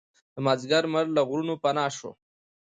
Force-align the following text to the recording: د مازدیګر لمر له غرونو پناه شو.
د 0.33 0.35
مازدیګر 0.45 0.83
لمر 0.87 1.05
له 1.15 1.21
غرونو 1.27 1.53
پناه 1.63 1.91
شو. 1.97 2.11